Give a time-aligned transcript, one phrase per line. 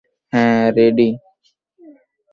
[0.33, 1.09] হ্যাঁঁ,- রেডি।